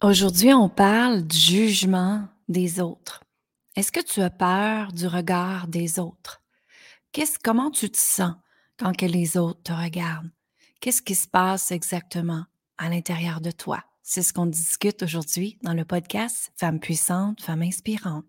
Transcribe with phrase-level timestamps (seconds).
[0.00, 3.24] Aujourd'hui, on parle du jugement des autres.
[3.74, 6.40] Est-ce que tu as peur du regard des autres?
[7.42, 8.34] Comment tu te sens
[8.78, 10.30] quand que les autres te regardent?
[10.80, 12.44] Qu'est-ce qui se passe exactement
[12.76, 13.82] à l'intérieur de toi?
[14.04, 18.24] C'est ce qu'on discute aujourd'hui dans le podcast Femmes puissantes, Femmes inspirantes.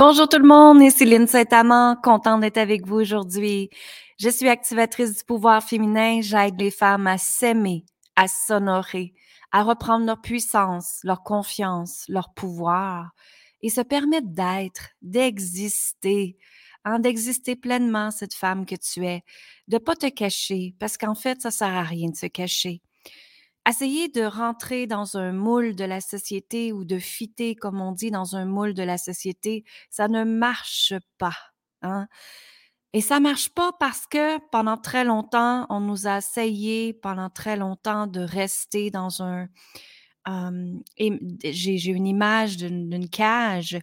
[0.00, 3.68] Bonjour tout le monde, ici Céline Saint-Amand, contente d'être avec vous aujourd'hui.
[4.18, 7.84] Je suis activatrice du pouvoir féminin, j'aide les femmes à s'aimer,
[8.16, 9.12] à s'honorer,
[9.52, 13.10] à reprendre leur puissance, leur confiance, leur pouvoir
[13.60, 16.38] et se permettre d'être, d'exister,
[16.86, 19.22] hein, d'exister pleinement cette femme que tu es,
[19.68, 22.80] de pas te cacher parce qu'en fait ça sert à rien de se cacher
[23.68, 28.10] essayer de rentrer dans un moule de la société ou de fitter, comme on dit,
[28.10, 31.36] dans un moule de la société, ça ne marche pas.
[31.82, 32.08] Hein?
[32.92, 37.56] Et ça marche pas parce que pendant très longtemps, on nous a essayé pendant très
[37.56, 39.48] longtemps de rester dans un...
[41.44, 43.78] j'ai une image d'une cage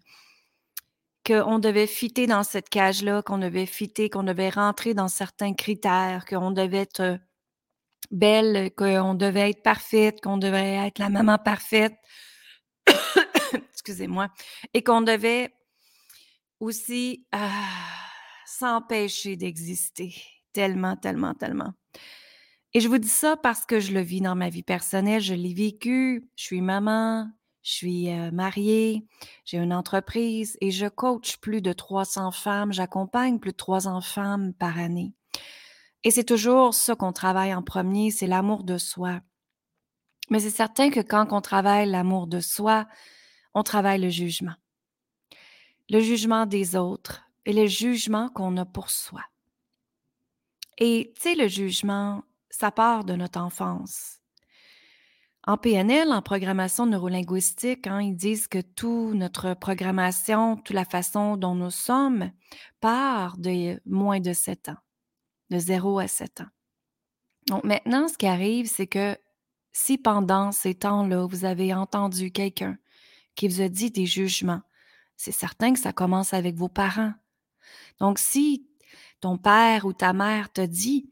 [1.25, 6.25] qu'on devait fitter dans cette cage-là, qu'on devait fitter, qu'on devait rentrer dans certains critères,
[6.25, 7.19] qu'on devait être
[8.11, 11.95] belle, qu'on devait être parfaite, qu'on devait être la maman parfaite.
[13.71, 14.29] Excusez-moi.
[14.73, 15.53] Et qu'on devait
[16.59, 17.49] aussi ah,
[18.45, 20.15] s'empêcher d'exister.
[20.53, 21.73] Tellement, tellement, tellement.
[22.73, 25.21] Et je vous dis ça parce que je le vis dans ma vie personnelle.
[25.21, 26.29] Je l'ai vécu.
[26.35, 27.29] Je suis maman,
[27.67, 29.05] je suis euh, mariée,
[29.43, 32.71] j'ai une entreprise et je coach plus de 300 femmes.
[32.71, 35.11] J'accompagne plus de 300 femmes par année.
[36.03, 39.21] Et c'est toujours ça qu'on travaille en premier, c'est l'amour de soi.
[40.29, 42.87] Mais c'est certain que quand on travaille l'amour de soi,
[43.53, 44.55] on travaille le jugement.
[45.89, 49.21] Le jugement des autres et le jugement qu'on a pour soi.
[50.77, 54.17] Et tu sais, le jugement, ça part de notre enfance.
[55.47, 61.37] En PNL, en programmation neurolinguistique, hein, ils disent que toute notre programmation, toute la façon
[61.37, 62.31] dont nous sommes,
[62.81, 64.77] part de moins de 7 ans
[65.49, 66.49] de 0 à 7 ans.
[67.47, 69.17] Donc maintenant, ce qui arrive, c'est que
[69.71, 72.77] si pendant ces temps-là, vous avez entendu quelqu'un
[73.35, 74.61] qui vous a dit des jugements,
[75.15, 77.13] c'est certain que ça commence avec vos parents.
[77.99, 78.67] Donc si
[79.21, 81.11] ton père ou ta mère te dit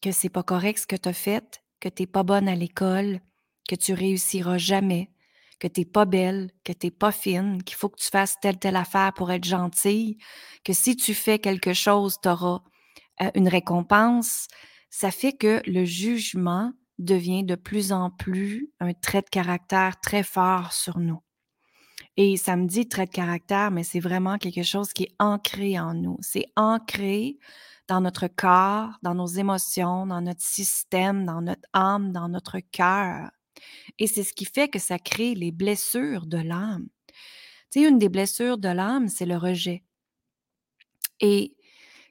[0.00, 2.54] que c'est pas correct ce que tu as fait, que tu n'es pas bonne à
[2.54, 3.20] l'école,
[3.68, 5.10] que tu réussiras jamais,
[5.58, 8.36] que tu n'es pas belle, que tu n'es pas fine, qu'il faut que tu fasses
[8.40, 10.18] telle telle affaire pour être gentille,
[10.64, 12.60] que si tu fais quelque chose, tu auras
[13.34, 14.48] une récompense,
[14.90, 20.22] ça fait que le jugement devient de plus en plus un trait de caractère très
[20.22, 21.20] fort sur nous.
[22.16, 25.78] Et ça me dit trait de caractère, mais c'est vraiment quelque chose qui est ancré
[25.78, 26.16] en nous.
[26.20, 27.38] C'est ancré
[27.88, 33.30] dans notre corps, dans nos émotions, dans notre système, dans notre âme, dans notre cœur.
[33.98, 36.88] Et c'est ce qui fait que ça crée les blessures de l'âme.
[37.70, 39.84] Tu sais, une des blessures de l'âme, c'est le rejet.
[41.20, 41.55] Et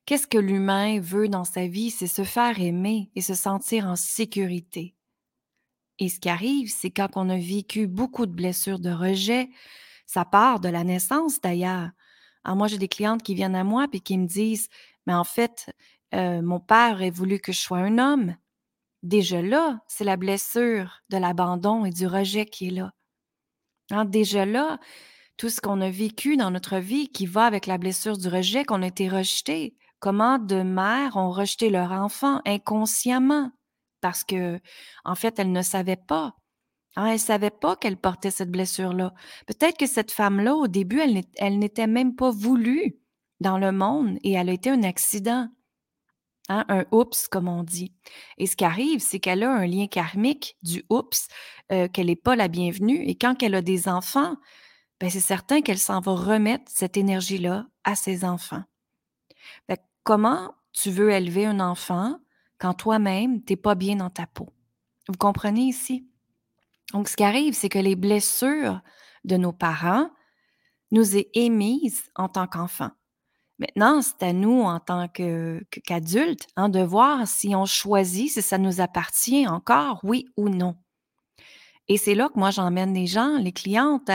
[0.06, 1.90] Qu'est-ce que l'humain veut dans sa vie?
[1.90, 4.96] C'est se faire aimer et se sentir en sécurité.
[5.98, 9.50] Et ce qui arrive, c'est quand on a vécu beaucoup de blessures de rejet,
[10.06, 11.90] ça part de la naissance d'ailleurs.
[12.44, 14.70] Alors moi, j'ai des clientes qui viennent à moi et qui me disent,
[15.08, 15.74] mais en fait,
[16.14, 18.36] euh, mon père aurait voulu que je sois un homme.
[19.02, 22.94] Déjà là, c'est la blessure de l'abandon et du rejet qui est là.
[23.92, 24.80] Hein, déjà là,
[25.38, 28.66] tout ce qu'on a vécu dans notre vie qui va avec la blessure du rejet,
[28.66, 33.52] qu'on a été rejeté, Comment de mères ont rejeté leur enfant inconsciemment
[34.02, 34.60] parce que,
[35.04, 36.36] en fait, elles ne savaient pas.
[36.96, 39.14] Hein, elles ne savaient pas qu'elle portait cette blessure-là.
[39.48, 43.00] Peut-être que cette femme-là, au début, elle n'était même pas voulue
[43.40, 45.50] dans le monde et elle a été un accident.
[46.48, 47.96] Hein, un oups, comme on dit.
[48.38, 51.28] Et ce qui arrive, c'est qu'elle a un lien karmique du oups,
[51.72, 53.04] euh, qu'elle n'est pas la bienvenue.
[53.08, 54.36] Et quand elle a des enfants,
[55.00, 58.64] ben c'est certain qu'elle s'en va remettre cette énergie-là à ses enfants.
[60.06, 62.20] Comment tu veux élever un enfant
[62.60, 64.54] quand toi-même, tu n'es pas bien dans ta peau?
[65.08, 66.08] Vous comprenez ici?
[66.94, 68.82] Donc, ce qui arrive, c'est que les blessures
[69.24, 70.12] de nos parents
[70.92, 72.92] nous est émises en tant qu'enfants.
[73.58, 78.60] Maintenant, c'est à nous, en tant qu'adultes, hein, de voir si on choisit, si ça
[78.60, 80.76] nous appartient encore, oui ou non.
[81.88, 84.12] Et c'est là que moi, j'emmène les gens, les clientes,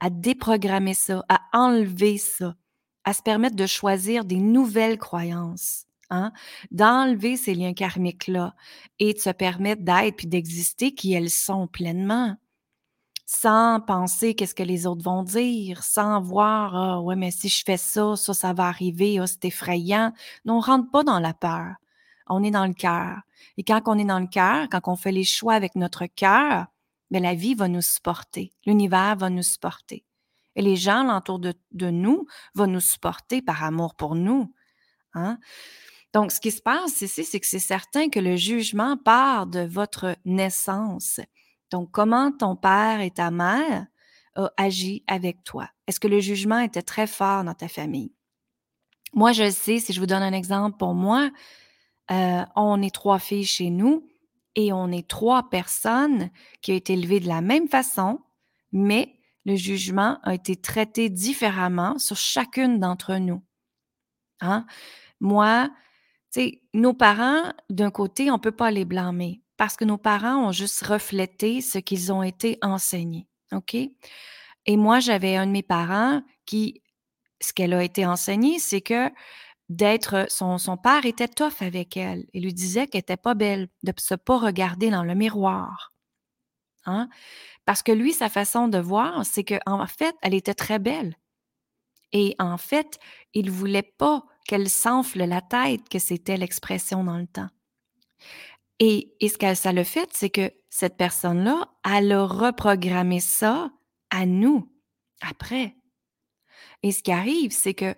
[0.00, 2.54] à déprogrammer ça, à enlever ça,
[3.06, 5.84] à se permettre de choisir des nouvelles croyances.
[6.08, 6.32] Hein,
[6.70, 8.54] d'enlever ces liens karmiques-là
[9.00, 12.36] et de se permettre d'être puis d'exister qui elles sont pleinement
[13.26, 17.62] sans penser qu'est-ce que les autres vont dire, sans voir ah ouais mais si je
[17.66, 20.12] fais ça, ça ça va arriver, ah, c'est effrayant.
[20.44, 21.74] Non, on rentre pas dans la peur.
[22.28, 23.18] On est dans le cœur.
[23.56, 26.66] Et quand on est dans le cœur, quand on fait les choix avec notre cœur,
[27.10, 30.05] mais ben, la vie va nous supporter, l'univers va nous supporter.
[30.56, 34.52] Et les gens de, de nous vont nous supporter par amour pour nous.
[35.14, 35.38] Hein?
[36.12, 39.60] Donc, ce qui se passe ici, c'est que c'est certain que le jugement part de
[39.60, 41.20] votre naissance.
[41.70, 43.86] Donc, comment ton père et ta mère
[44.34, 45.68] ont agi avec toi?
[45.86, 48.12] Est-ce que le jugement était très fort dans ta famille?
[49.12, 51.30] Moi, je sais, si je vous donne un exemple pour moi,
[52.10, 54.06] euh, on est trois filles chez nous
[54.54, 56.30] et on est trois personnes
[56.62, 58.20] qui ont été élevées de la même façon,
[58.72, 59.15] mais
[59.46, 63.42] le jugement a été traité différemment sur chacune d'entre nous.
[64.40, 64.66] Hein?
[65.20, 65.70] Moi,
[66.74, 70.52] nos parents, d'un côté, on ne peut pas les blâmer parce que nos parents ont
[70.52, 73.26] juste reflété ce qu'ils ont été enseignés.
[73.52, 73.74] OK?
[73.74, 76.82] Et moi, j'avais un de mes parents qui,
[77.40, 79.10] ce qu'elle a été enseignée, c'est que
[79.68, 82.26] d'être, son, son père était tough avec elle.
[82.34, 85.95] Il lui disait qu'elle n'était pas belle, de ne se pas regarder dans le miroir.
[86.86, 87.08] Hein?
[87.64, 91.16] Parce que lui, sa façon de voir, c'est qu'en fait, elle était très belle.
[92.12, 92.98] Et en fait,
[93.34, 97.48] il voulait pas qu'elle s'enfle la tête, que c'était l'expression dans le temps.
[98.78, 103.70] Et, ce que ça le fait, c'est que cette personne-là, elle a reprogrammé ça
[104.10, 104.70] à nous
[105.20, 105.76] après.
[106.82, 107.94] Et ce qui arrive, c'est que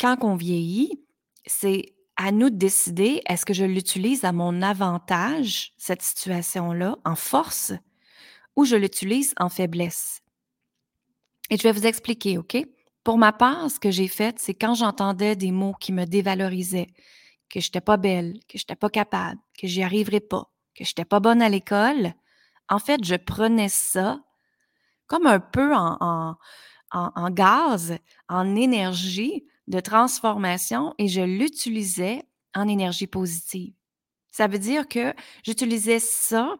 [0.00, 1.04] quand on vieillit,
[1.46, 7.16] c'est à nous de décider est-ce que je l'utilise à mon avantage, cette situation-là, en
[7.16, 7.72] force,
[8.56, 10.20] ou je l'utilise en faiblesse?
[11.50, 12.56] Et je vais vous expliquer, OK?
[13.02, 16.88] Pour ma part, ce que j'ai fait, c'est quand j'entendais des mots qui me dévalorisaient,
[17.50, 20.84] que je n'étais pas belle, que je n'étais pas capable, que j'y arriverais pas, que
[20.84, 22.14] je n'étais pas bonne à l'école,
[22.68, 24.20] en fait, je prenais ça
[25.06, 26.36] comme un peu en,
[26.90, 32.22] en, gaz, en énergie de transformation et je l'utilisais
[32.54, 33.74] en énergie positive.
[34.30, 35.14] Ça veut dire que
[35.44, 36.54] j'utilisais ça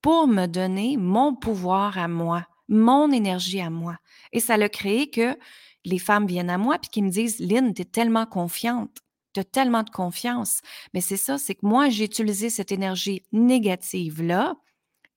[0.00, 3.96] pour me donner mon pouvoir à moi, mon énergie à moi.
[4.32, 5.36] Et ça l'a créé que
[5.84, 9.02] les femmes viennent à moi puis qui me disent Lynn, tu es tellement confiante
[9.32, 10.60] tu as tellement de confiance.
[10.94, 14.56] Mais c'est ça, c'est que moi, j'ai utilisé cette énergie négative-là.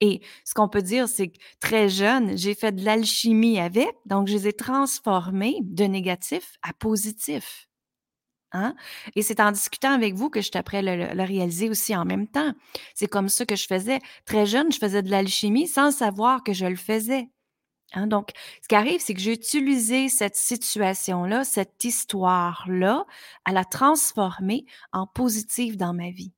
[0.01, 4.27] Et ce qu'on peut dire, c'est que très jeune, j'ai fait de l'alchimie avec, donc
[4.27, 7.67] je les ai transformés de négatif à positif.
[8.51, 8.75] Hein?
[9.15, 12.27] Et c'est en discutant avec vous que je t'apprends le, le, réaliser aussi en même
[12.27, 12.53] temps.
[12.93, 13.99] C'est comme ça que je faisais.
[14.25, 17.29] Très jeune, je faisais de l'alchimie sans savoir que je le faisais.
[17.93, 18.31] Hein, donc,
[18.61, 23.05] ce qui arrive, c'est que j'ai utilisé cette situation-là, cette histoire-là,
[23.45, 26.33] à la transformer en positive dans ma vie.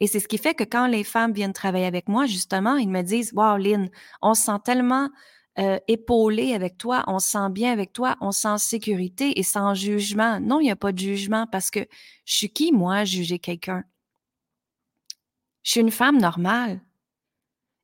[0.00, 2.88] Et c'est ce qui fait que quand les femmes viennent travailler avec moi, justement, ils
[2.88, 3.90] me disent Wow, Lynn,
[4.22, 5.10] on se sent tellement
[5.58, 9.38] euh, épaulé avec toi, on se sent bien avec toi, on se sent en sécurité
[9.40, 10.38] et sans jugement.
[10.40, 11.80] Non, il n'y a pas de jugement parce que
[12.24, 13.82] je suis qui, moi, juger quelqu'un?
[15.64, 16.80] Je suis une femme normale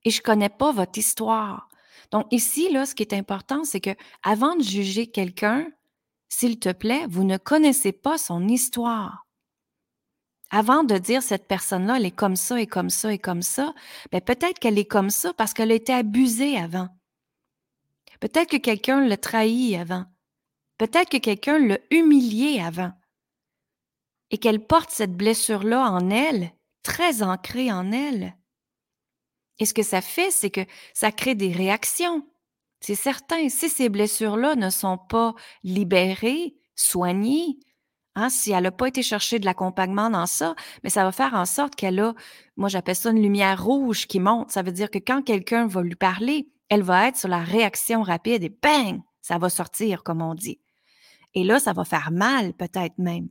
[0.04, 1.68] et je ne connais pas votre histoire.
[2.12, 5.66] Donc ici, là, ce qui est important, c'est que avant de juger quelqu'un,
[6.28, 9.23] s'il te plaît, vous ne connaissez pas son histoire.
[10.56, 13.74] Avant de dire cette personne-là, elle est comme ça et comme ça et comme ça,
[14.12, 16.90] ben peut-être qu'elle est comme ça parce qu'elle a été abusée avant.
[18.20, 20.04] Peut-être que quelqu'un l'a trahi avant.
[20.78, 22.92] Peut-être que quelqu'un l'a humiliée avant.
[24.30, 26.52] Et qu'elle porte cette blessure-là en elle,
[26.84, 28.36] très ancrée en elle.
[29.58, 32.24] Et ce que ça fait, c'est que ça crée des réactions.
[32.78, 35.34] C'est certain, si ces blessures-là ne sont pas
[35.64, 37.58] libérées, soignées,
[38.14, 41.34] hein, si elle n'a pas été chercher de l'accompagnement dans ça, mais ça va faire
[41.34, 42.14] en sorte qu'elle a,
[42.56, 44.50] moi j'appelle ça une lumière rouge qui monte.
[44.50, 48.02] Ça veut dire que quand quelqu'un va lui parler, elle va être sur la réaction
[48.02, 50.60] rapide et bang, ça va sortir, comme on dit.
[51.34, 53.28] Et là, ça va faire mal peut-être même.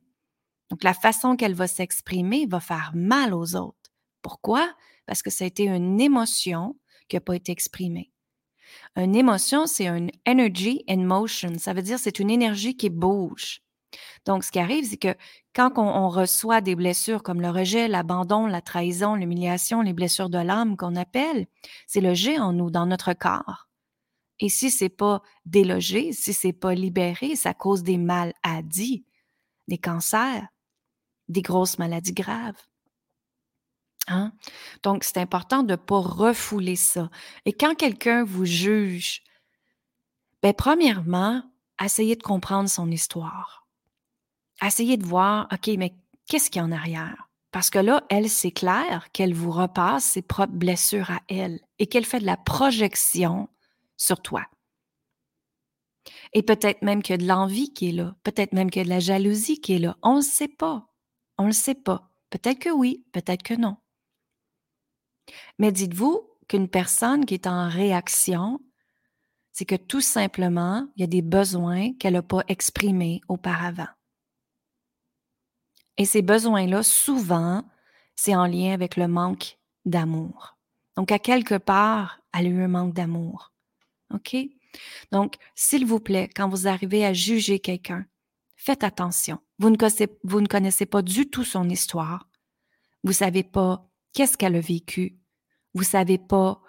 [0.69, 3.77] Donc la façon qu'elle va s'exprimer va faire mal aux autres.
[4.21, 4.67] Pourquoi?
[5.05, 8.11] parce que ça a été une émotion qui n'a pas été exprimée.
[8.95, 11.53] Une émotion, c'est une energy in motion.
[11.57, 13.61] Ça veut dire c'est une énergie qui bouge.
[14.25, 15.15] Donc, ce qui arrive, c'est que
[15.55, 20.37] quand on, reçoit des blessures comme le rejet, l'abandon, la trahison, l'humiliation, les blessures de
[20.37, 21.47] l'âme qu'on appelle,
[21.87, 23.67] c'est jet en nous, dans notre corps.
[24.39, 29.05] Et si c'est pas délogé, si c'est pas libéré, ça cause des maladies,
[29.67, 30.47] des cancers,
[31.29, 32.61] des grosses maladies graves.
[34.07, 34.33] Hein?
[34.81, 37.09] Donc, c'est important de ne pas refouler ça.
[37.45, 39.23] Et quand quelqu'un vous juge,
[40.41, 41.41] ben, premièrement,
[41.81, 43.62] essayez de comprendre son histoire.
[44.63, 45.93] Essayez de voir, OK, mais
[46.27, 47.29] qu'est-ce qu'il y a en arrière?
[47.51, 51.87] Parce que là, elle, c'est clair qu'elle vous repasse ses propres blessures à elle et
[51.87, 53.47] qu'elle fait de la projection
[53.95, 54.45] sur toi.
[56.33, 58.81] Et peut-être même qu'il y a de l'envie qui est là, peut-être même qu'il y
[58.81, 59.97] a de la jalousie qui est là.
[60.01, 60.87] On ne le sait pas.
[61.37, 62.09] On ne le sait pas.
[62.31, 63.77] Peut-être que oui, peut-être que non.
[65.59, 68.59] Mais dites-vous qu'une personne qui est en réaction,
[69.51, 73.87] c'est que tout simplement, il y a des besoins qu'elle n'a pas exprimés auparavant.
[75.97, 77.63] Et ces besoins-là, souvent,
[78.15, 80.57] c'est en lien avec le manque d'amour.
[80.95, 83.51] Donc, à quelque part, elle a eu un manque d'amour.
[84.13, 84.35] OK?
[85.11, 88.05] Donc, s'il vous plaît, quand vous arrivez à juger quelqu'un,
[88.55, 89.39] faites attention.
[89.59, 92.27] Vous ne, connaissez, vous ne connaissez pas du tout son histoire.
[93.03, 95.17] Vous ne savez pas qu'est-ce qu'elle a vécu.
[95.73, 96.61] Vous savez pas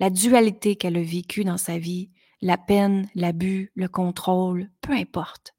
[0.00, 2.10] la dualité qu'elle a vécue dans sa vie,
[2.42, 5.54] la peine, l'abus, le contrôle, peu importe.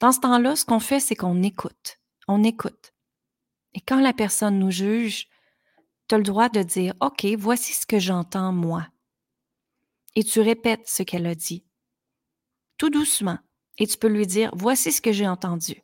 [0.00, 1.98] Dans ce temps-là, ce qu'on fait, c'est qu'on écoute.
[2.28, 2.92] On écoute.
[3.74, 5.28] Et quand la personne nous juge,
[6.08, 8.86] tu as le droit de dire, OK, voici ce que j'entends moi.
[10.14, 11.64] Et tu répètes ce qu'elle a dit.
[12.78, 13.38] Tout doucement.
[13.78, 15.82] Et tu peux lui dire, voici ce que j'ai entendu.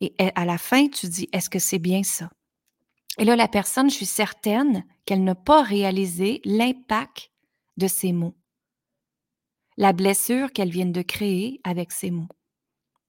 [0.00, 2.30] Et à la fin, tu dis, est-ce que c'est bien ça?
[3.18, 7.32] Et là, la personne, je suis certaine qu'elle n'a pas réalisé l'impact
[7.76, 8.36] de ces mots,
[9.76, 12.28] la blessure qu'elle vient de créer avec ces mots.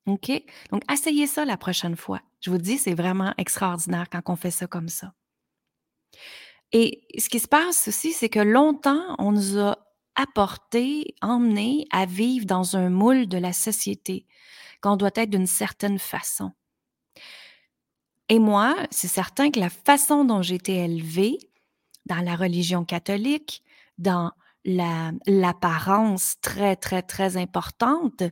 [0.07, 0.31] OK?
[0.71, 2.21] Donc, essayez ça la prochaine fois.
[2.41, 5.13] Je vous dis, c'est vraiment extraordinaire quand on fait ça comme ça.
[6.72, 9.77] Et ce qui se passe aussi, c'est que longtemps, on nous a
[10.15, 14.25] apporté, emmené à vivre dans un moule de la société,
[14.81, 16.51] qu'on doit être d'une certaine façon.
[18.29, 21.38] Et moi, c'est certain que la façon dont j'ai été élevée
[22.05, 23.63] dans la religion catholique,
[23.98, 24.31] dans
[24.65, 28.24] l'apparence très, très, très importante,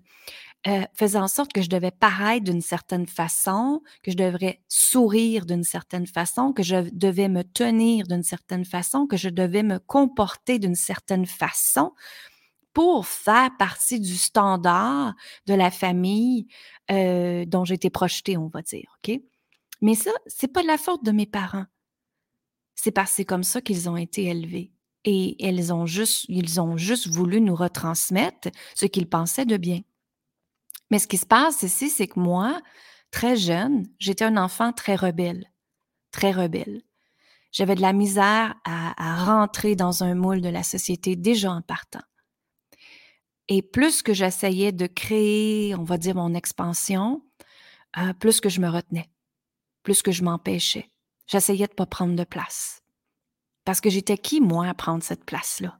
[0.68, 5.46] euh, faisait en sorte que je devais paraître d'une certaine façon, que je devrais sourire
[5.46, 9.80] d'une certaine façon, que je devais me tenir d'une certaine façon, que je devais me
[9.80, 11.94] comporter d'une certaine façon
[12.74, 16.48] pour faire partie du standard de la famille
[16.92, 18.98] euh, dont j'étais projetée, on va dire.
[18.98, 19.20] OK?
[19.82, 21.66] Mais ça, c'est pas de la faute de mes parents.
[22.76, 24.74] C'est parce que c'est comme ça qu'ils ont été élevés.
[25.06, 25.38] Et
[25.72, 29.82] ont juste, ils ont juste voulu nous retransmettre ce qu'ils pensaient de bien.
[30.90, 32.62] Mais ce qui se passe ici, c'est que moi,
[33.12, 35.52] très jeune, j'étais un enfant très rebelle.
[36.12, 36.82] Très rebelle.
[37.52, 42.04] J'avais de la misère à, rentrer dans un moule de la société déjà en partant.
[43.48, 47.24] Et plus que j'essayais de créer, on va dire, mon expansion,
[47.98, 49.10] euh, plus que je me retenais
[49.88, 50.92] plus que je m'empêchais.
[51.28, 52.84] J'essayais de ne pas prendre de place.
[53.64, 55.80] Parce que j'étais qui, moi, à prendre cette place-là?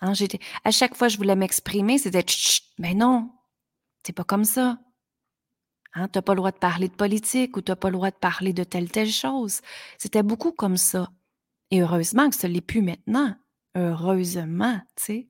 [0.00, 0.12] Hein,
[0.64, 2.26] à chaque fois que je voulais m'exprimer, c'était
[2.80, 3.30] mais non,
[4.08, 4.78] c'est pas comme ça.
[5.92, 7.96] Hein, tu n'as pas le droit de parler de politique ou tu n'as pas le
[7.96, 9.60] droit de parler de telle, telle chose.
[9.98, 11.10] C'était beaucoup comme ça.
[11.70, 13.36] Et heureusement que ce l'est plus maintenant.
[13.74, 15.28] Heureusement, tu sais.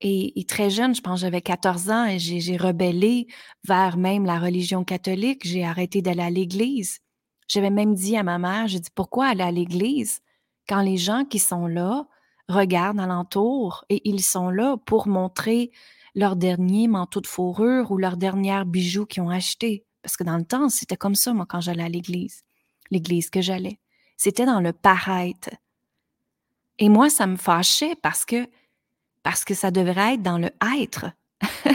[0.00, 3.26] Et, très jeune, je pense j'avais 14 ans et j'ai rebellé
[3.64, 5.44] vers même la religion catholique.
[5.44, 7.00] J'ai arrêté d'aller à l'église.
[7.48, 10.20] J'avais même dit à ma mère, j'ai dit, pourquoi aller à l'église
[10.68, 12.06] quand les gens qui sont là
[12.48, 15.70] regardent alentour et ils sont là pour montrer
[16.14, 19.84] leur dernier manteau de fourrure ou leur dernier bijou qu'ils ont acheté.
[20.02, 22.42] Parce que dans le temps, c'était comme ça, moi, quand j'allais à l'église.
[22.90, 23.80] L'église que j'allais.
[24.16, 25.50] C'était dans le paraître.
[26.78, 28.48] Et moi, ça me fâchait parce que
[29.22, 30.50] parce que ça devrait être dans le
[30.80, 31.06] être.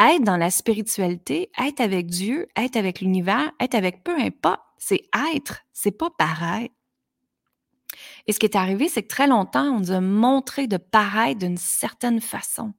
[0.00, 5.02] être dans la spiritualité, être avec Dieu, être avec l'univers, être avec peu importe, c'est
[5.34, 6.74] être, c'est pas paraître.
[8.26, 11.40] Et ce qui est arrivé, c'est que très longtemps, on nous a montré de paraître
[11.40, 12.72] d'une certaine façon.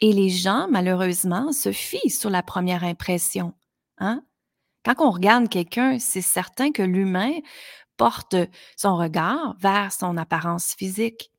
[0.00, 3.52] Et les gens, malheureusement, se fient sur la première impression.
[3.98, 4.22] Hein?
[4.84, 7.32] Quand on regarde quelqu'un, c'est certain que l'humain
[7.98, 8.34] porte
[8.76, 11.30] son regard vers son apparence physique.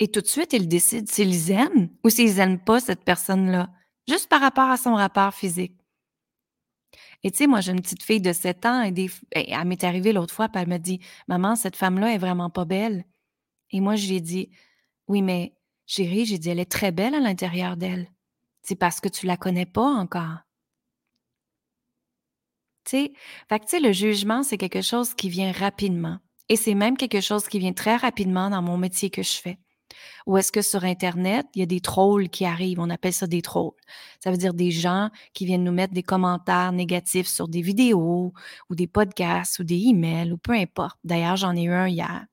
[0.00, 3.70] Et tout de suite, ils décident s'ils aiment ou s'ils n'aiment pas cette personne-là,
[4.08, 5.75] juste par rapport à son rapport physique.
[7.26, 9.82] Et tu sais, moi, j'ai une petite fille de 7 ans et des, elle m'est
[9.82, 13.04] arrivée l'autre fois, puis elle me dit Maman, cette femme-là est vraiment pas belle.
[13.72, 14.48] Et moi, je lui ai dit
[15.08, 15.56] Oui, mais
[15.86, 18.08] chérie, j'ai dit Elle est très belle à l'intérieur d'elle.
[18.62, 20.38] C'est parce que tu la connais pas encore.
[22.84, 23.12] Tu sais,
[23.48, 26.18] fait que, tu sais, le jugement, c'est quelque chose qui vient rapidement.
[26.48, 29.58] Et c'est même quelque chose qui vient très rapidement dans mon métier que je fais.
[30.26, 32.80] Ou est-ce que sur Internet, il y a des trolls qui arrivent?
[32.80, 33.72] On appelle ça des trolls.
[34.22, 38.32] Ça veut dire des gens qui viennent nous mettre des commentaires négatifs sur des vidéos
[38.68, 40.98] ou des podcasts ou des emails ou peu importe.
[41.04, 42.26] D'ailleurs, j'en ai eu un hier.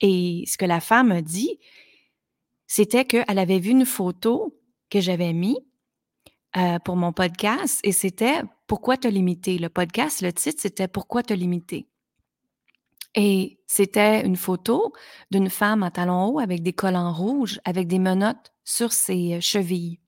[0.00, 1.58] Et ce que la femme a dit,
[2.66, 4.54] c'était qu'elle avait vu une photo
[4.90, 5.56] que j'avais mise
[6.56, 9.58] euh, pour mon podcast et c'était Pourquoi te limiter?
[9.58, 11.88] Le podcast, le titre, c'était Pourquoi te limiter?
[13.14, 14.92] Et c'était une photo
[15.30, 19.40] d'une femme à talons hauts avec des collants rouges, avec des menottes sur ses euh,
[19.40, 20.00] chevilles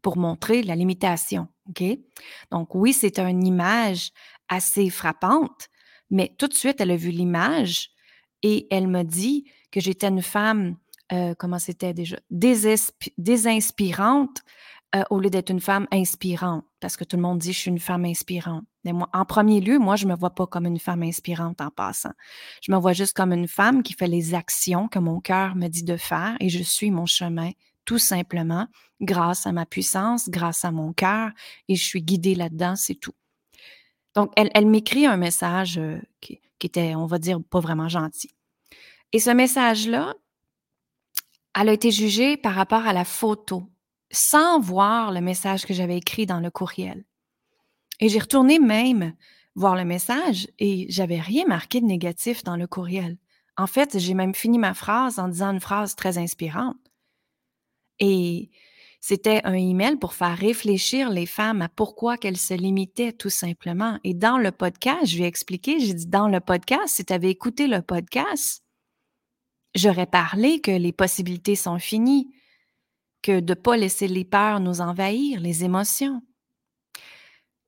[0.00, 1.48] pour montrer la limitation.
[1.68, 1.82] OK?
[2.50, 4.10] Donc, oui, c'est une image
[4.48, 5.68] assez frappante,
[6.10, 7.90] mais tout de suite, elle a vu l'image
[8.42, 10.76] et elle m'a dit que j'étais une femme,
[11.12, 14.42] euh, comment c'était déjà, désinspirante
[14.94, 17.70] euh, au lieu d'être une femme inspirante, parce que tout le monde dit je suis
[17.70, 18.64] une femme inspirante.
[18.84, 21.70] Mais moi, en premier lieu, moi, je me vois pas comme une femme inspirante en
[21.70, 22.12] passant.
[22.62, 25.68] Je me vois juste comme une femme qui fait les actions que mon cœur me
[25.68, 27.50] dit de faire et je suis mon chemin
[27.84, 28.66] tout simplement
[29.00, 31.30] grâce à ma puissance, grâce à mon cœur
[31.68, 33.14] et je suis guidée là-dedans, c'est tout.
[34.14, 38.30] Donc, elle, m'écrit un message euh, qui était, on va dire, pas vraiment gentil.
[39.12, 40.14] Et ce message-là,
[41.58, 43.68] elle a été jugée par rapport à la photo
[44.10, 47.04] sans voir le message que j'avais écrit dans le courriel.
[48.00, 49.14] Et j'ai retourné même
[49.54, 53.18] voir le message et j'avais rien marqué de négatif dans le courriel.
[53.56, 56.76] En fait, j'ai même fini ma phrase en disant une phrase très inspirante.
[58.00, 58.50] Et
[59.00, 63.98] c'était un email pour faire réfléchir les femmes à pourquoi qu'elles se limitaient tout simplement.
[64.02, 67.12] Et dans le podcast, je lui ai expliqué, j'ai dit dans le podcast, si tu
[67.12, 68.64] avais écouté le podcast,
[69.74, 72.34] j'aurais parlé que les possibilités sont finies,
[73.24, 76.22] que de ne pas laisser les peurs nous envahir, les émotions.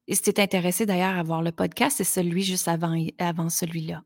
[0.06, 4.02] Et si tu intéressé d'ailleurs à voir le podcast, c'est celui juste avant, avant celui-là.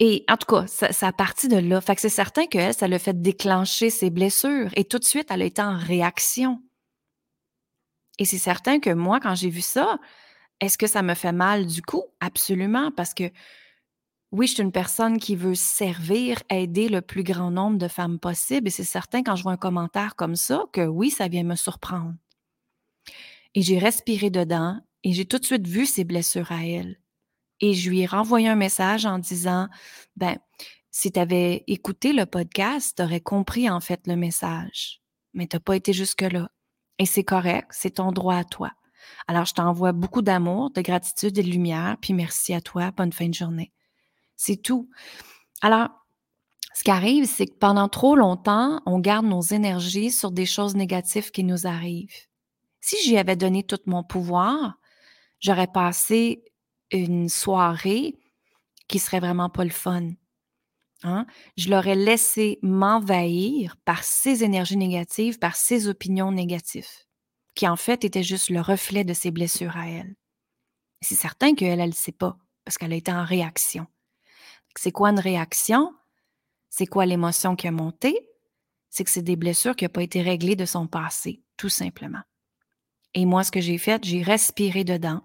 [0.00, 1.80] Et en tout cas, ça, a parti de là.
[1.80, 5.28] Fait que c'est certain que ça l'a fait déclencher ses blessures et tout de suite,
[5.30, 6.60] elle a été en réaction.
[8.18, 9.98] Et c'est certain que moi, quand j'ai vu ça,
[10.60, 12.04] est-ce que ça me fait mal du coup?
[12.20, 13.30] Absolument, parce que
[14.30, 18.18] oui, je suis une personne qui veut servir, aider le plus grand nombre de femmes
[18.18, 18.68] possible.
[18.68, 21.54] Et c'est certain quand je vois un commentaire comme ça que oui, ça vient me
[21.54, 22.14] surprendre.
[23.54, 27.00] Et j'ai respiré dedans et j'ai tout de suite vu ses blessures à elle.
[27.60, 29.68] Et je lui ai renvoyé un message en disant,
[30.16, 30.36] ben,
[30.90, 35.00] si tu avais écouté le podcast, tu aurais compris en fait le message.
[35.32, 36.50] Mais tu n'as pas été jusque-là.
[36.98, 38.72] Et c'est correct, c'est ton droit à toi.
[39.26, 42.90] Alors, je t'envoie beaucoup d'amour, de gratitude et de lumière, puis merci à toi.
[42.90, 43.72] Bonne fin de journée.
[44.38, 44.88] C'est tout.
[45.60, 45.88] Alors,
[46.72, 50.76] ce qui arrive, c'est que pendant trop longtemps, on garde nos énergies sur des choses
[50.76, 52.28] négatives qui nous arrivent.
[52.80, 54.78] Si j'y avais donné tout mon pouvoir,
[55.40, 56.44] j'aurais passé
[56.92, 58.16] une soirée
[58.86, 60.10] qui serait vraiment pas le fun.
[61.02, 61.26] Hein?
[61.56, 66.86] Je l'aurais laissé m'envahir par ces énergies négatives, par ces opinions négatives,
[67.56, 70.14] qui en fait étaient juste le reflet de ses blessures à elle.
[71.00, 73.88] C'est certain qu'elle, elle ne sait pas, parce qu'elle a été en réaction.
[74.80, 75.92] C'est quoi une réaction?
[76.70, 78.30] C'est quoi l'émotion qui a monté?
[78.90, 82.22] C'est que c'est des blessures qui n'ont pas été réglées de son passé, tout simplement.
[83.12, 85.22] Et moi, ce que j'ai fait, j'ai respiré dedans.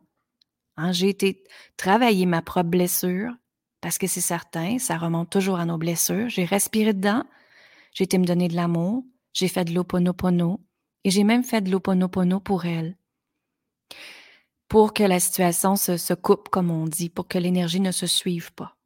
[0.76, 1.44] Hein, j'ai été
[1.78, 3.32] travailler ma propre blessure,
[3.80, 6.30] parce que c'est certain, ça remonte toujours à nos blessures.
[6.30, 7.24] J'ai respiré dedans,
[7.94, 10.62] j'ai été me donner de l'amour, j'ai fait de l'oponopono,
[11.04, 12.98] et j'ai même fait de l'oponopono pour elle.
[14.68, 18.08] Pour que la situation se, se coupe, comme on dit, pour que l'énergie ne se
[18.08, 18.78] suive pas.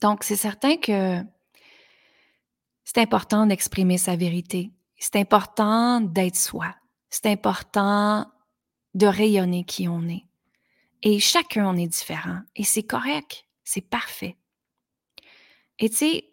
[0.00, 1.22] Donc, c'est certain que
[2.84, 4.72] c'est important d'exprimer sa vérité.
[4.98, 6.74] C'est important d'être soi.
[7.10, 8.26] C'est important
[8.94, 10.24] de rayonner qui on est.
[11.02, 12.40] Et chacun, on est différent.
[12.56, 13.44] Et c'est correct.
[13.64, 14.36] C'est parfait.
[15.78, 16.30] Et tu sais,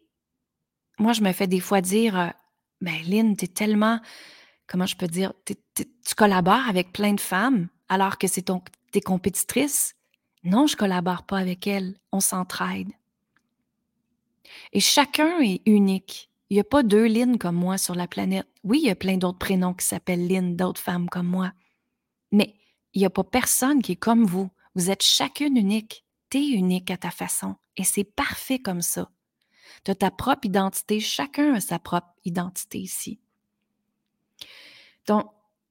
[0.97, 2.29] moi, je me fais des fois dire, euh,
[2.81, 3.99] ben, Lynn, es tellement,
[4.67, 9.01] comment je peux dire, tu collabores avec plein de femmes alors que c'est ton, tes
[9.01, 9.95] compétitrices.
[10.43, 11.95] Non, je collabore pas avec elles.
[12.11, 12.89] On s'entraide.
[14.73, 16.29] Et chacun est unique.
[16.49, 18.47] Il n'y a pas deux Lynn comme moi sur la planète.
[18.63, 21.51] Oui, il y a plein d'autres prénoms qui s'appellent Lynn, d'autres femmes comme moi.
[22.31, 22.55] Mais
[22.93, 24.49] il n'y a pas personne qui est comme vous.
[24.75, 26.05] Vous êtes chacune unique.
[26.29, 27.55] Tu es unique à ta façon.
[27.77, 29.09] Et c'est parfait comme ça.
[29.83, 30.99] Tu as ta propre identité.
[30.99, 33.19] Chacun a sa propre identité ici.
[35.07, 35.25] Donc,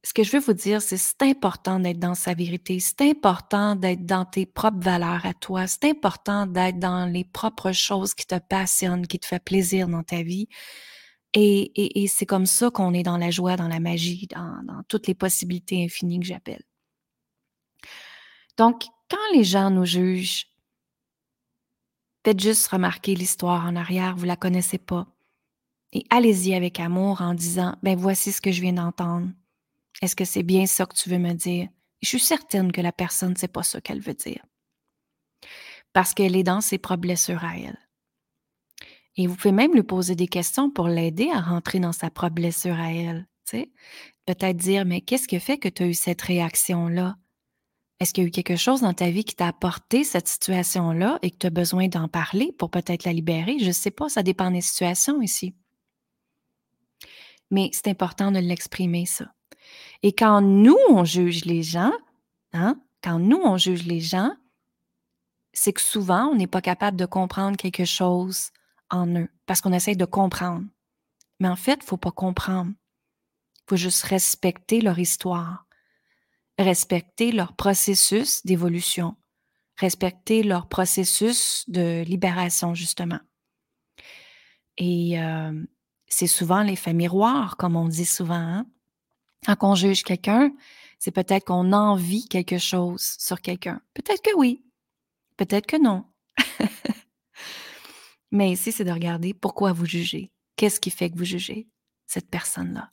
[0.04, 3.74] ce que je veux vous dire, c'est c'est important d'être dans sa vérité, c'est important
[3.74, 8.26] d'être dans tes propres valeurs à toi, c'est important d'être dans les propres choses qui
[8.26, 10.48] te passionnent, qui te font plaisir dans ta vie.
[11.32, 15.14] Et, c'est comme ça qu'on est dans la joie, dans la magie, dans, toutes les
[15.14, 16.62] possibilités infinies que j'appelle.
[18.56, 20.46] Donc, quand les gens nous jugent,
[22.24, 25.08] faites juste remarquer l'histoire en arrière, vous la connaissez pas.
[25.92, 29.28] Et allez-y avec amour en disant, ben voici ce que je viens d'entendre.
[30.02, 31.68] Est-ce que c'est bien ça que tu veux me dire?
[32.04, 34.44] je suis certaine que la personne ne sait pas ce qu'elle veut dire.
[35.92, 37.78] Parce qu'elle est dans ses propres blessures à elle.
[39.16, 42.34] Et vous pouvez même lui poser des questions pour l'aider à rentrer dans sa propre
[42.34, 43.26] blessure à elle.
[44.26, 47.16] Peut-être dire, mais qu'est-ce qui fait que tu as eu cette réaction-là?
[48.00, 51.20] Est-ce qu'il y a eu quelque chose dans ta vie qui t'a apporté cette situation-là
[51.22, 53.58] et que tu as besoin d'en parler pour peut-être la libérer?
[53.60, 55.54] Je ne sais pas, ça dépend des situations ici.
[57.50, 59.32] Mais c'est important de l'exprimer, ça.
[60.02, 61.92] Et quand nous, on juge les gens,
[62.52, 64.34] hein, quand nous, on juge les gens,
[65.52, 68.50] c'est que souvent, on n'est pas capable de comprendre quelque chose
[68.90, 70.64] en eux parce qu'on essaie de comprendre.
[71.40, 72.72] Mais en fait, il ne faut pas comprendre.
[73.56, 75.66] Il faut juste respecter leur histoire,
[76.58, 79.16] respecter leur processus d'évolution,
[79.76, 83.20] respecter leur processus de libération, justement.
[84.76, 85.52] Et euh,
[86.06, 88.34] c'est souvent l'effet miroir, comme on dit souvent.
[88.34, 88.66] Hein.
[89.44, 90.52] Quand on juge quelqu'un,
[90.98, 93.80] c'est peut-être qu'on envie quelque chose sur quelqu'un.
[93.92, 94.64] Peut-être que oui,
[95.36, 96.04] peut-être que non.
[98.32, 100.32] Mais ici, c'est de regarder pourquoi vous jugez.
[100.56, 101.68] Qu'est-ce qui fait que vous jugez
[102.06, 102.90] cette personne-là?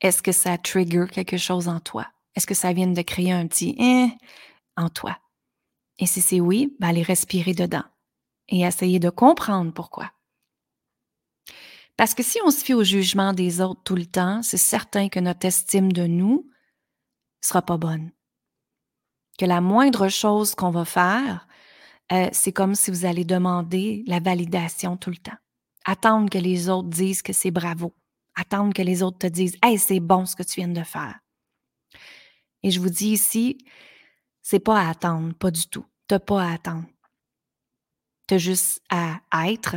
[0.00, 2.06] Est-ce que ça trigger quelque chose en toi?
[2.34, 4.08] Est-ce que ça vient de créer un petit eh
[4.76, 5.18] en toi?
[5.98, 7.84] Et si c'est oui, ben allez respirer dedans
[8.48, 10.10] et essayer de comprendre pourquoi.
[11.96, 15.08] Parce que si on se fie au jugement des autres tout le temps, c'est certain
[15.08, 16.48] que notre estime de nous
[17.40, 18.10] sera pas bonne.
[19.38, 21.46] Que la moindre chose qu'on va faire,
[22.12, 25.36] euh, c'est comme si vous allez demander la validation tout le temps.
[25.84, 27.94] Attendre que les autres disent que c'est bravo.
[28.34, 31.18] Attendre que les autres te disent Hey, c'est bon ce que tu viens de faire.
[32.62, 33.58] Et je vous dis ici,
[34.42, 35.84] c'est pas à attendre, pas du tout.
[36.08, 36.88] T'as pas à attendre.
[38.26, 39.76] T'as juste à être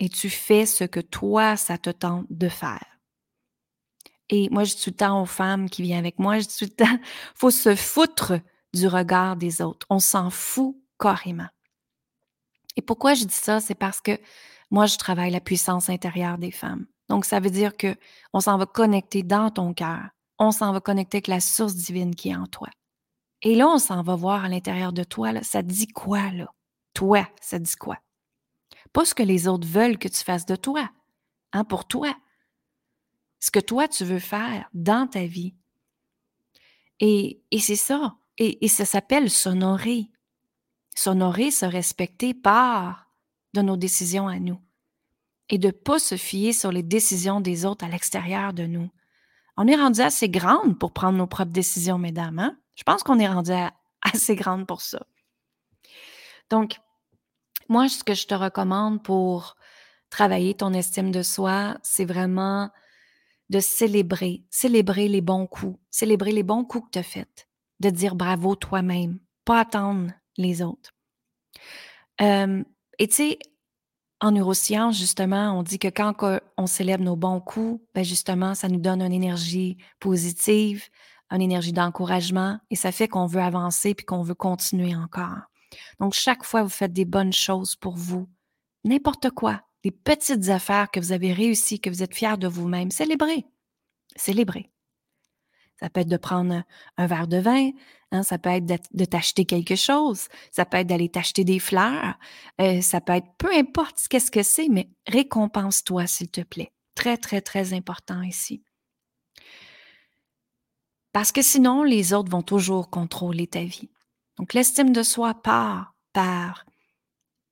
[0.00, 2.84] et tu fais ce que toi, ça te tente de faire.
[4.30, 6.56] Et moi, je dis tout le temps aux femmes qui viennent avec moi, je dis
[6.56, 6.98] tout le temps,
[7.36, 8.32] faut se foutre
[8.72, 9.86] du regard des autres.
[9.90, 11.48] On s'en fout carrément.
[12.76, 13.60] Et pourquoi je dis ça?
[13.60, 14.18] C'est parce que
[14.70, 16.86] moi, je travaille la puissance intérieure des femmes.
[17.08, 17.94] Donc, ça veut dire que
[18.32, 20.08] on s'en va connecter dans ton cœur.
[20.38, 22.68] On s'en va connecter avec la source divine qui est en toi.
[23.42, 26.46] Et là, on s'en va voir à l'intérieur de toi, là, ça dit quoi, là?
[26.94, 27.98] Toi, ça dit quoi?
[28.92, 30.90] Pas ce que les autres veulent que tu fasses de toi,
[31.52, 32.16] hein, pour toi.
[33.38, 35.54] Ce que toi, tu veux faire dans ta vie.
[37.00, 38.16] Et, c'est ça.
[38.36, 40.10] Et, ça s'appelle s'honorer.
[40.94, 43.08] S'honorer, se respecter par
[43.54, 44.60] de nos décisions à nous.
[45.48, 48.90] Et de ne pas se fier sur les décisions des autres à l'extérieur de nous.
[49.56, 52.38] On est rendu assez grande pour prendre nos propres décisions, mesdames.
[52.38, 52.58] Hein?
[52.76, 53.52] Je pense qu'on est rendu
[54.02, 55.06] assez grande pour ça.
[56.50, 56.78] Donc,
[57.70, 59.56] moi, ce que je te recommande pour
[60.10, 62.68] travailler ton estime de soi, c'est vraiment
[63.48, 67.88] de célébrer, célébrer les bons coups, célébrer les bons coups que tu as faits, de
[67.90, 70.90] dire bravo toi-même, pas attendre les autres.
[72.18, 73.38] et tu sais,
[74.20, 76.14] en neurosciences, justement, on dit que quand
[76.58, 80.88] on célèbre nos bons coups, ben justement, ça nous donne une énergie positive,
[81.30, 85.49] une énergie d'encouragement, et ça fait qu'on veut avancer puis qu'on veut continuer encore.
[85.98, 88.28] Donc, chaque fois, vous faites des bonnes choses pour vous.
[88.84, 89.62] N'importe quoi.
[89.82, 92.90] Des petites affaires que vous avez réussi, que vous êtes fiers de vous-même.
[92.90, 93.46] Célébrez.
[94.16, 94.70] Célébrez.
[95.80, 96.62] Ça peut être de prendre
[96.98, 97.70] un verre de vin,
[98.12, 102.18] hein, ça peut être de, t'acheter quelque chose, ça peut être d'aller t'acheter des fleurs,
[102.60, 106.70] euh, ça peut être peu importe qu'est-ce que c'est, mais récompense-toi, s'il te plaît.
[106.94, 108.62] Très, très, très important ici.
[111.12, 113.88] Parce que sinon, les autres vont toujours contrôler ta vie.
[114.40, 116.64] Donc, l'estime de soi part par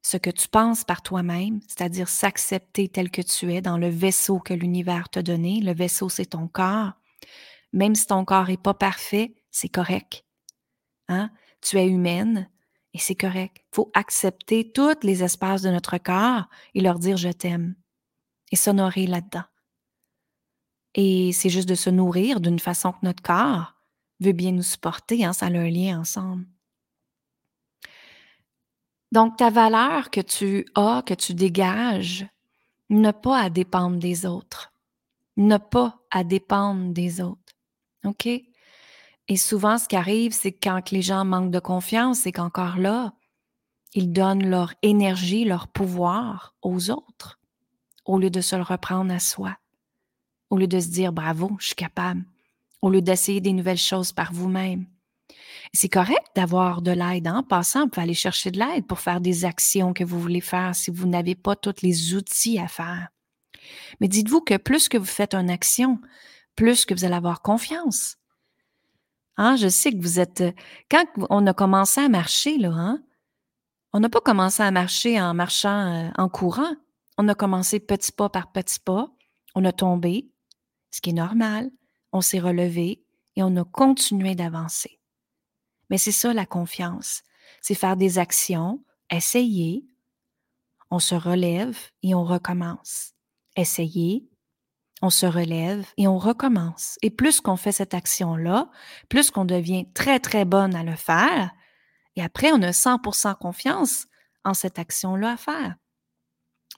[0.00, 4.38] ce que tu penses par toi-même, c'est-à-dire s'accepter tel que tu es dans le vaisseau
[4.38, 5.60] que l'univers t'a donné.
[5.60, 6.92] Le vaisseau, c'est ton corps.
[7.74, 10.24] Même si ton corps n'est pas parfait, c'est correct.
[11.08, 11.30] Hein?
[11.60, 12.48] Tu es humaine
[12.94, 13.58] et c'est correct.
[13.70, 17.74] Il faut accepter tous les espaces de notre corps et leur dire je t'aime
[18.50, 19.44] et s'honorer là-dedans.
[20.94, 23.74] Et c'est juste de se nourrir d'une façon que notre corps
[24.20, 25.34] veut bien nous supporter, hein?
[25.34, 26.46] ça a un lien ensemble.
[29.12, 32.26] Donc, ta valeur que tu as, que tu dégages,
[32.90, 34.72] n'a pas à dépendre des autres.
[35.36, 37.54] N'a pas à dépendre des autres.
[38.04, 38.26] OK?
[38.26, 42.78] Et souvent, ce qui arrive, c'est que quand les gens manquent de confiance, c'est qu'encore
[42.78, 43.12] là,
[43.94, 47.38] ils donnent leur énergie, leur pouvoir aux autres,
[48.04, 49.56] au lieu de se le reprendre à soi,
[50.50, 52.24] au lieu de se dire bravo, je suis capable,
[52.80, 54.86] au lieu d'essayer des nouvelles choses par vous-même.
[55.72, 57.28] C'est correct d'avoir de l'aide.
[57.28, 60.40] En passant, vous pouvez aller chercher de l'aide pour faire des actions que vous voulez
[60.40, 63.08] faire si vous n'avez pas tous les outils à faire.
[64.00, 66.00] Mais dites-vous que plus que vous faites une action,
[66.56, 68.16] plus que vous allez avoir confiance.
[69.36, 70.42] Hein, je sais que vous êtes.
[70.90, 73.02] Quand on a commencé à marcher, là, hein,
[73.92, 76.74] on n'a pas commencé à marcher en marchant euh, en courant.
[77.16, 79.10] On a commencé petit pas par petit pas.
[79.54, 80.28] On a tombé,
[80.90, 81.70] ce qui est normal.
[82.12, 83.04] On s'est relevé
[83.36, 84.97] et on a continué d'avancer.
[85.90, 87.22] Mais c'est ça la confiance.
[87.60, 89.84] C'est faire des actions, essayer,
[90.90, 93.12] on se relève et on recommence.
[93.56, 94.28] Essayer,
[95.02, 96.98] on se relève et on recommence.
[97.02, 98.70] Et plus qu'on fait cette action-là,
[99.08, 101.50] plus qu'on devient très, très bonne à le faire,
[102.16, 104.06] et après, on a 100% confiance
[104.44, 105.76] en cette action-là à faire.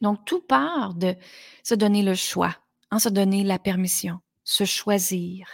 [0.03, 1.17] Donc, tout part de
[1.63, 2.55] se donner le choix,
[2.91, 5.47] en se donner la permission, se choisir.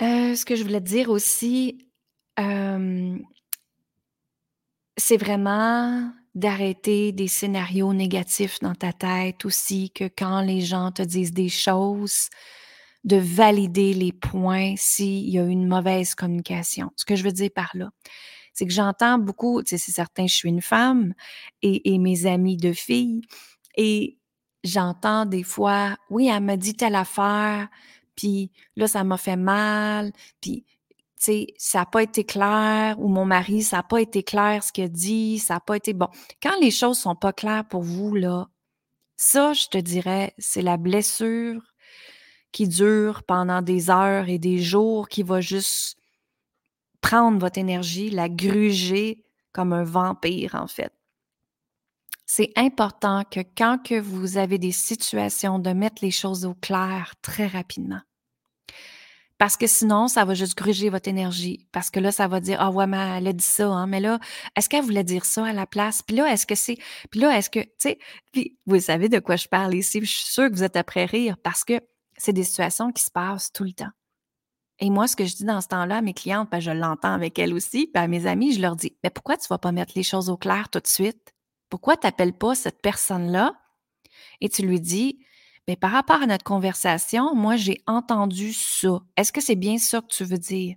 [0.00, 1.88] Euh, ce que je voulais dire aussi,
[2.38, 3.18] euh,
[4.96, 11.02] c'est vraiment d'arrêter des scénarios négatifs dans ta tête aussi, que quand les gens te
[11.02, 12.28] disent des choses,
[13.04, 16.90] de valider les points s'il y a une mauvaise communication.
[16.96, 17.90] Ce que je veux dire par là,
[18.52, 21.14] c'est que j'entends beaucoup, tu sais, c'est certain, je suis une femme
[21.62, 23.22] et, et mes amis de filles,
[23.76, 24.18] et
[24.64, 27.68] j'entends des fois, oui, elle m'a dit telle affaire,
[28.18, 30.64] puis là, ça m'a fait mal, puis
[31.18, 34.72] sais, ça n'a pas été clair, ou mon mari, ça n'a pas été clair ce
[34.72, 36.08] qu'il a dit, ça n'a pas été bon.
[36.42, 38.48] Quand les choses sont pas claires pour vous, là,
[39.16, 41.62] ça, je te dirais, c'est la blessure
[42.52, 45.98] qui dure pendant des heures et des jours, qui va juste
[47.00, 50.92] prendre votre énergie, la gruger comme un vampire, en fait.
[52.26, 57.14] C'est important que quand que vous avez des situations, de mettre les choses au clair
[57.22, 58.00] très rapidement.
[59.38, 61.68] Parce que sinon, ça va juste gruger votre énergie.
[61.72, 64.00] Parce que là, ça va dire, ah ouais, mais elle a dit ça, hein, mais
[64.00, 64.18] là,
[64.56, 66.02] est-ce qu'elle voulait dire ça à la place?
[66.02, 66.76] Puis là, est-ce que c'est,
[67.10, 67.98] puis là, est-ce que, tu sais,
[68.66, 71.36] vous savez de quoi je parle ici, je suis sûre que vous êtes après rire
[71.42, 71.80] parce que
[72.16, 73.90] c'est des situations qui se passent tout le temps.
[74.80, 77.12] Et moi, ce que je dis dans ce temps-là à mes clientes, ben, je l'entends
[77.12, 79.72] avec elles aussi, puis à mes amis, je leur dis, mais pourquoi tu vas pas
[79.72, 81.34] mettre les choses au clair tout de suite?
[81.68, 83.54] Pourquoi tu n'appelles pas cette personne-là
[84.40, 85.18] et tu lui dis,
[85.68, 89.00] mais par rapport à notre conversation, moi, j'ai entendu ça.
[89.18, 90.76] Est-ce que c'est bien ça que tu veux dire?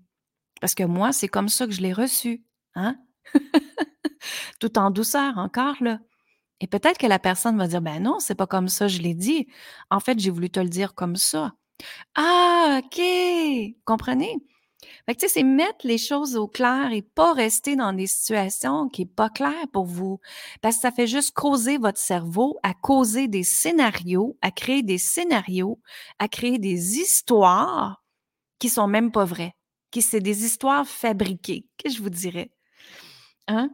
[0.60, 2.43] Parce que moi, c'est comme ça que je l'ai reçu.
[2.75, 2.97] Hein?
[4.60, 5.99] Tout en douceur encore, là.
[6.60, 9.15] Et peut-être que la personne va dire, ben non, c'est pas comme ça, je l'ai
[9.15, 9.47] dit.
[9.89, 11.54] En fait, j'ai voulu te le dire comme ça.
[12.15, 13.01] Ah, OK.
[13.86, 14.36] Comprenez?
[15.28, 19.30] C'est mettre les choses au clair et pas rester dans des situations qui sont pas
[19.30, 20.20] claires pour vous.
[20.62, 24.98] Parce que ça fait juste causer votre cerveau à causer des scénarios, à créer des
[24.98, 25.80] scénarios,
[26.20, 28.04] à créer des histoires
[28.60, 29.56] qui sont même pas vraies,
[29.91, 32.52] qui c'est des histoires fabriquées, que je vous dirais.
[33.48, 33.70] Hein?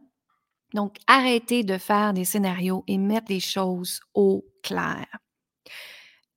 [0.74, 5.06] Donc, arrêtez de faire des scénarios et mettre les choses au clair.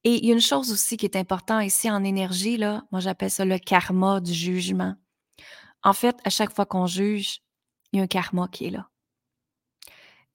[0.05, 3.01] Et il y a une chose aussi qui est importante ici en énergie, là, moi
[3.01, 4.95] j'appelle ça le karma du jugement.
[5.83, 7.43] En fait, à chaque fois qu'on juge,
[7.93, 8.89] il y a un karma qui est là.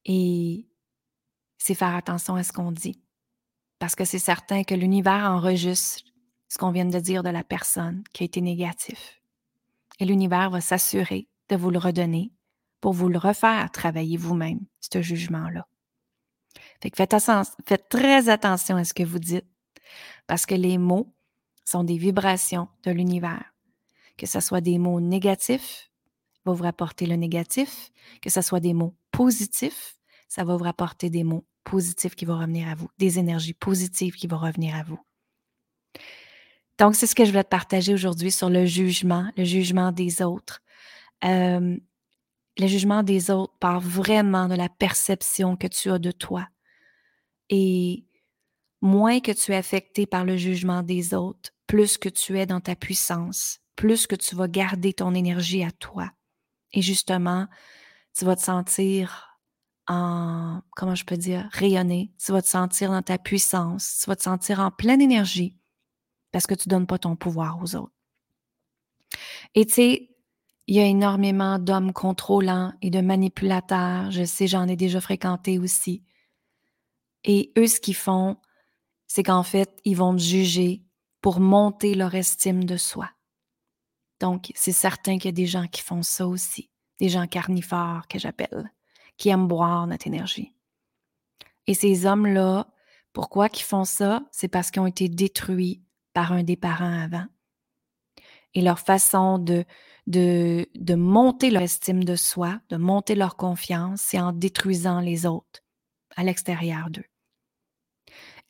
[0.04, 0.68] Et
[1.58, 3.00] c'est faire attention à ce qu'on dit.
[3.78, 6.04] Parce que c'est certain que l'univers enregistre
[6.48, 9.20] ce qu'on vient de dire de la personne qui a été négatif.
[9.98, 12.32] Et l'univers va s'assurer de vous le redonner
[12.80, 15.66] pour vous le refaire travailler vous-même, ce jugement-là.
[16.80, 17.16] Fait que faites,
[17.66, 19.46] faites très attention à ce que vous dites
[20.26, 21.12] parce que les mots
[21.64, 23.52] sont des vibrations de l'univers.
[24.16, 25.90] Que ce soit des mots négatifs,
[26.44, 27.90] va vous rapporter le négatif.
[28.22, 32.38] Que ce soit des mots positifs, ça va vous rapporter des mots positifs qui vont
[32.38, 35.00] revenir à vous, des énergies positives qui vont revenir à vous.
[36.78, 40.22] Donc, c'est ce que je voulais te partager aujourd'hui sur le jugement, le jugement des
[40.22, 40.62] autres.
[41.24, 41.76] Euh,
[42.58, 46.48] le jugement des autres part vraiment de la perception que tu as de toi.
[47.50, 48.05] Et
[48.86, 52.60] moins que tu es affecté par le jugement des autres, plus que tu es dans
[52.60, 56.10] ta puissance, plus que tu vas garder ton énergie à toi.
[56.72, 57.46] Et justement,
[58.16, 59.40] tu vas te sentir
[59.88, 62.12] en, comment je peux dire, rayonner.
[62.18, 64.00] Tu vas te sentir dans ta puissance.
[64.02, 65.56] Tu vas te sentir en pleine énergie
[66.32, 67.92] parce que tu ne donnes pas ton pouvoir aux autres.
[69.54, 70.10] Et tu sais,
[70.66, 74.10] il y a énormément d'hommes contrôlants et de manipulateurs.
[74.10, 76.02] Je sais, j'en ai déjà fréquenté aussi.
[77.24, 78.36] Et eux, ce qu'ils font,
[79.06, 80.82] c'est qu'en fait, ils vont juger
[81.20, 83.10] pour monter leur estime de soi.
[84.20, 88.08] Donc, c'est certain qu'il y a des gens qui font ça aussi, des gens carnivores
[88.08, 88.72] que j'appelle,
[89.16, 90.54] qui aiment boire notre énergie.
[91.66, 92.68] Et ces hommes-là,
[93.12, 94.22] pourquoi ils font ça?
[94.30, 97.26] C'est parce qu'ils ont été détruits par un des parents avant.
[98.54, 99.64] Et leur façon de,
[100.06, 105.26] de, de monter leur estime de soi, de monter leur confiance, c'est en détruisant les
[105.26, 105.62] autres
[106.16, 107.04] à l'extérieur d'eux.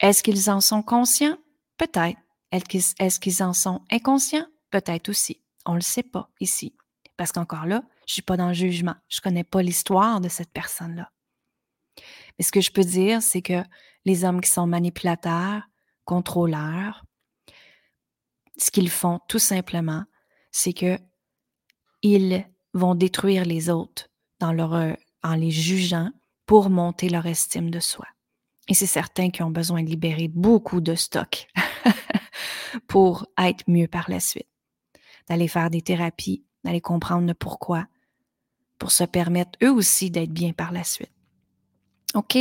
[0.00, 1.38] Est-ce qu'ils en sont conscients?
[1.78, 2.18] Peut-être.
[2.52, 4.46] Est-ce qu'ils en sont inconscients?
[4.70, 5.42] Peut-être aussi.
[5.64, 6.74] On ne le sait pas ici.
[7.16, 8.94] Parce qu'encore là, je ne suis pas dans le jugement.
[9.09, 11.11] Je ne connais pas l'histoire de cette personne-là.
[12.38, 13.62] Mais ce que je peux dire, c'est que
[14.04, 15.62] les hommes qui sont manipulateurs,
[16.04, 17.04] contrôleurs,
[18.59, 20.04] ce qu'ils font tout simplement,
[20.50, 20.98] c'est que
[22.02, 24.09] ils vont détruire les autres
[24.40, 26.11] en les jugeant
[26.44, 28.06] pour monter leur estime de soi.
[28.68, 31.46] Et c'est certains qui ont besoin de libérer beaucoup de stock
[32.88, 34.48] pour être mieux par la suite.
[35.29, 37.87] D'aller faire des thérapies, d'aller comprendre le pourquoi,
[38.79, 41.12] pour se permettre eux aussi d'être bien par la suite.
[42.14, 42.38] OK?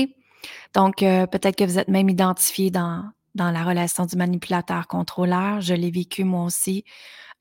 [0.73, 5.61] Donc, euh, peut-être que vous êtes même identifié dans, dans la relation du manipulateur-contrôleur.
[5.61, 6.83] Je l'ai vécu moi aussi.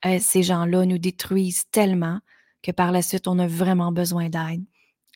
[0.05, 2.19] Euh, ces gens-là nous détruisent tellement
[2.61, 4.63] que par la suite, on a vraiment besoin d'aide.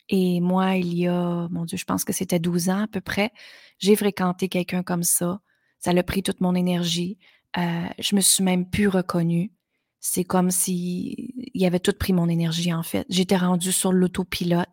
[0.09, 3.01] Et moi, il y a, mon Dieu, je pense que c'était 12 ans à peu
[3.01, 3.31] près,
[3.77, 5.39] j'ai fréquenté quelqu'un comme ça.
[5.79, 7.17] Ça a pris toute mon énergie.
[7.57, 9.51] Euh, je me suis même plus reconnue.
[9.99, 13.05] C'est comme si il avait tout pris mon énergie, en fait.
[13.09, 14.67] J'étais rendue sur l'autopilote.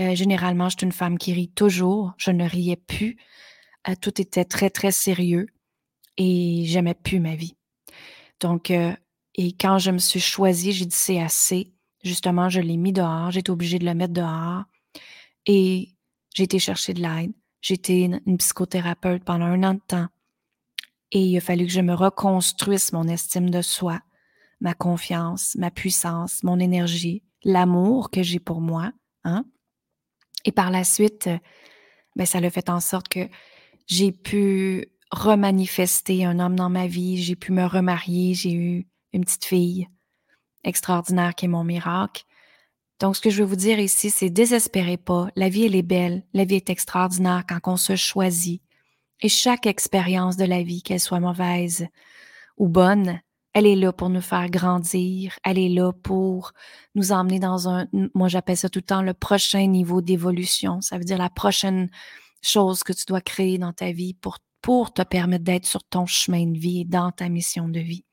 [0.00, 2.14] Euh, généralement, je suis une femme qui rit toujours.
[2.18, 3.16] Je ne riais plus.
[3.88, 5.46] Euh, tout était très, très sérieux
[6.16, 7.56] et j'aimais plus ma vie.
[8.40, 8.92] Donc, euh,
[9.34, 11.73] et quand je me suis choisie, j'ai dit c'est assez.
[12.04, 13.30] Justement, je l'ai mis dehors.
[13.30, 14.64] J'étais obligée de le mettre dehors.
[15.46, 15.94] Et
[16.34, 17.32] j'ai été chercher de l'aide.
[17.62, 20.08] J'étais une, une psychothérapeute pendant un an de temps.
[21.12, 24.00] Et il a fallu que je me reconstruise mon estime de soi,
[24.60, 28.92] ma confiance, ma puissance, mon énergie, l'amour que j'ai pour moi.
[29.24, 29.46] Hein?
[30.44, 31.30] Et par la suite,
[32.16, 33.28] ben, ça l'a fait en sorte que
[33.86, 39.24] j'ai pu remanifester un homme dans ma vie, j'ai pu me remarier, j'ai eu une
[39.24, 39.88] petite fille
[40.64, 42.24] extraordinaire qui est mon miracle.
[43.00, 45.28] Donc, ce que je veux vous dire ici, c'est désespérez pas.
[45.36, 46.24] La vie, elle est belle.
[46.32, 48.62] La vie est extraordinaire quand on se choisit.
[49.20, 51.86] Et chaque expérience de la vie, qu'elle soit mauvaise
[52.56, 53.20] ou bonne,
[53.54, 55.38] elle est là pour nous faire grandir.
[55.44, 56.52] Elle est là pour
[56.94, 60.80] nous emmener dans un, moi j'appelle ça tout le temps le prochain niveau d'évolution.
[60.80, 61.88] Ça veut dire la prochaine
[62.42, 66.04] chose que tu dois créer dans ta vie pour, pour te permettre d'être sur ton
[66.04, 68.04] chemin de vie et dans ta mission de vie.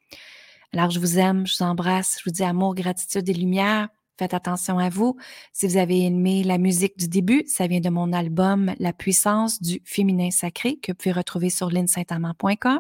[0.74, 3.90] Alors, je vous aime, je vous embrasse, je vous dis amour, gratitude et lumière.
[4.18, 5.18] Faites attention à vous.
[5.52, 9.62] Si vous avez aimé la musique du début, ça vient de mon album La puissance
[9.62, 12.80] du féminin sacré que vous pouvez retrouver sur linsaintamant.com.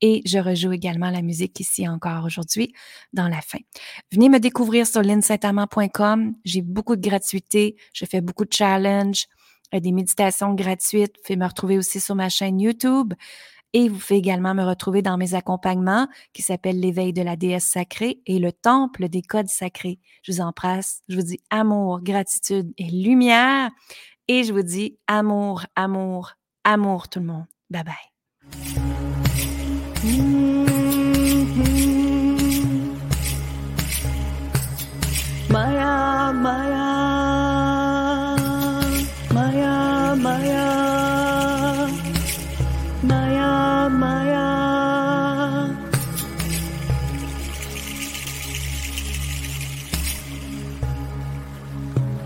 [0.00, 2.72] Et je rejoue également la musique ici encore aujourd'hui
[3.12, 3.58] dans la fin.
[4.12, 6.34] Venez me découvrir sur linsaintamant.com.
[6.44, 7.76] J'ai beaucoup de gratuité.
[7.92, 9.26] Je fais beaucoup de challenges
[9.78, 11.16] des méditations gratuites.
[11.16, 13.14] Vous pouvez me retrouver aussi sur ma chaîne YouTube.
[13.72, 17.66] Et vous pouvez également me retrouver dans mes accompagnements qui s'appellent l'éveil de la déesse
[17.66, 20.00] sacrée et le temple des codes sacrés.
[20.22, 21.02] Je vous embrasse.
[21.08, 23.70] Je vous dis amour, gratitude et lumière.
[24.28, 26.32] Et je vous dis amour, amour,
[26.64, 27.46] amour tout le monde.
[27.70, 28.10] Bye bye.
[35.50, 36.99] Maya, Maya.